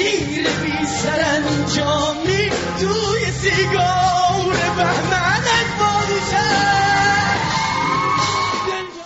[0.00, 2.50] شیر بی سرانجامی
[2.80, 5.60] توی سیگار بهمنت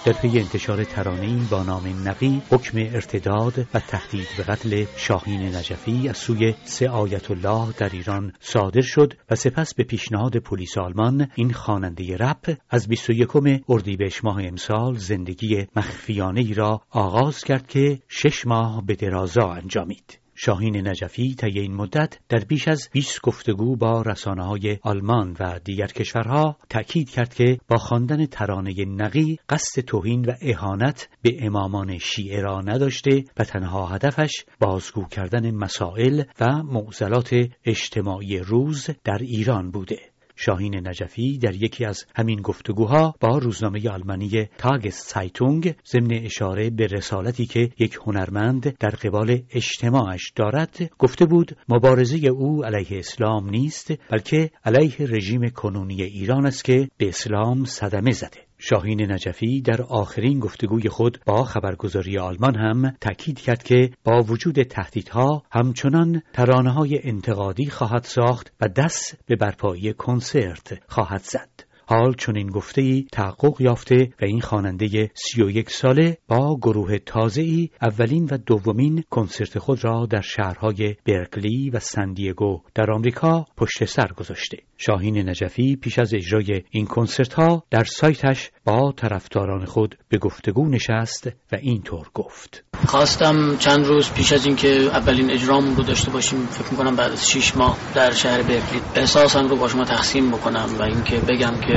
[0.05, 6.09] در پی انتشار ترانه با نام نقی حکم ارتداد و تهدید به قتل شاهین نجفی
[6.09, 11.29] از سوی سه آیت الله در ایران صادر شد و سپس به پیشنهاد پلیس آلمان
[11.35, 13.29] این خواننده رپ از 21
[13.69, 20.24] اردیبهشت ماه امسال زندگی مخفیانه ای را آغاز کرد که شش ماه به درازا انجامید.
[20.35, 25.61] شاهین نجفی طی این مدت در بیش از 20 گفتگو با رسانه های آلمان و
[25.65, 31.99] دیگر کشورها تأکید کرد که با خواندن ترانه نقی قصد توهین و اهانت به امامان
[31.99, 39.71] شیعه را نداشته و تنها هدفش بازگو کردن مسائل و معضلات اجتماعی روز در ایران
[39.71, 40.14] بوده.
[40.37, 46.87] شاهین نجفی در یکی از همین گفتگوها با روزنامه آلمانی تاگس سایتونگ ضمن اشاره به
[46.87, 53.93] رسالتی که یک هنرمند در قبال اجتماعش دارد گفته بود مبارزه او علیه اسلام نیست
[54.11, 58.44] بلکه علیه رژیم کنونی ایران است که به اسلام صدمه زده.
[58.67, 64.63] شاهین نجفی در آخرین گفتگوی خود با خبرگزاری آلمان هم تأکید کرد که با وجود
[64.63, 71.64] تهدیدها همچنان ترانه های انتقادی خواهد ساخت و دست به برپایی کنسرت خواهد زد.
[71.87, 76.99] حال چنین گفته ای تحقق یافته و این خواننده سی و یک ساله با گروه
[76.99, 83.47] تازه ای اولین و دومین کنسرت خود را در شهرهای برکلی و سندیگو در آمریکا
[83.57, 84.59] پشت سر گذاشته.
[84.79, 90.69] شاهین نجفی پیش از اجرای این کنسرت ها در سایتش با طرفداران خود به گفتگو
[90.69, 96.47] نشست و اینطور گفت خواستم چند روز پیش از اینکه اولین اجرامون رو داشته باشیم
[96.47, 100.69] فکر می‌کنم بعد از شیش ماه در شهر برکلی احساسم رو با شما تقسیم بکنم
[100.79, 101.74] و اینکه بگم که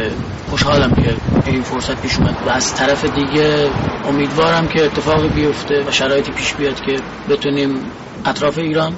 [0.49, 1.17] خوشحالم که
[1.51, 2.47] این فرصت پیش اومد.
[2.47, 3.69] و از طرف دیگه
[4.05, 6.95] امیدوارم که اتفاقی بیفته و شرایطی پیش بیاد که
[7.29, 7.91] بتونیم
[8.25, 8.93] اطراف ایران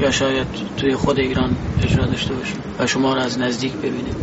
[0.00, 4.14] یا شاید توی خود ایران اجرا داشته باشیم و شما رو از نزدیک ببینیم.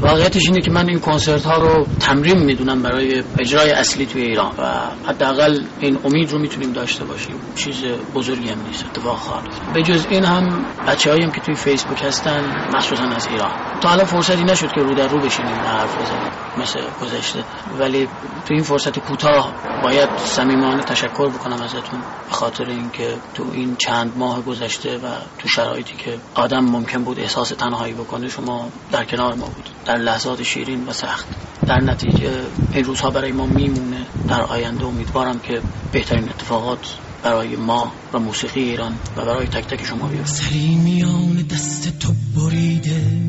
[0.00, 4.52] واقعیتش اینه که من این کنسرت ها رو تمرین می‌دونم برای اجرای اصلی توی ایران
[4.58, 4.72] و
[5.08, 7.34] حداقل این امید رو می‌تونیم داشته باشیم.
[7.56, 7.84] چیز
[8.14, 8.84] بزرگی هم نیست.
[8.84, 9.44] اتفاق خواهد
[9.74, 12.40] به جز این هم بچه هاییم که توی فیسبوک هستن
[12.74, 13.80] مخصوصا از ایران.
[13.80, 17.44] تا حالا فرصتی نشد که رو در رو بشینیم و حرف بزنیم مثل گذشته.
[17.78, 18.08] ولی
[18.46, 24.12] تو این فرصت کوتاه باید صمیمانه تشکر بکنم ازتون به خاطر اینکه تو این چند
[24.16, 29.34] ماه گذشته و تو شرایطی که آدم ممکن بود احساس تنهایی بکنه شما در کنار
[29.34, 31.26] ما بود در لحظات شیرین و سخت.
[31.66, 32.30] در نتیجه
[32.72, 34.06] این روزها برای ما میمونه.
[34.28, 35.62] در آینده امیدوارم که
[35.92, 40.32] بهترین اتفاقات برای ما و موسیقی ایران و برای تک تک شما بیفته.
[40.32, 43.20] سری میان دست تو بریده.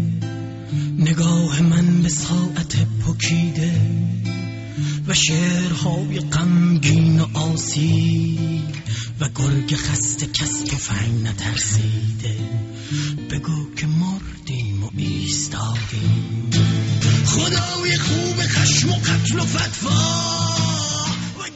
[0.98, 2.76] نگاه من به ساعت
[3.08, 3.72] پکیده.
[5.08, 8.40] و شعرهای غمگین و آسی
[9.20, 12.36] و گرگ خسته کس تو فنگ نترسیده.
[13.46, 16.50] بگو که مردیم و ایستادیم
[17.26, 20.36] خدای خوب خشم و قتل و فتوا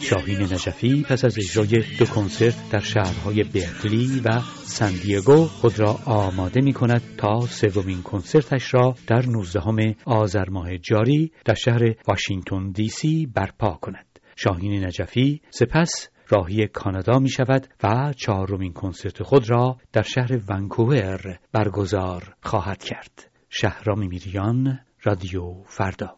[0.01, 6.61] شاهین نجفی پس از اجرای دو کنسرت در شهرهای برکلی و سندیگو خود را آماده
[6.61, 12.89] می کند تا سومین کنسرتش را در 19 آذر ماه جاری در شهر واشنگتن دی
[12.89, 14.19] سی برپا کند.
[14.35, 21.39] شاهین نجفی سپس راهی کانادا می شود و چهارمین کنسرت خود را در شهر ونکوور
[21.51, 23.31] برگزار خواهد کرد.
[23.49, 26.17] شهرام میریان رادیو فردا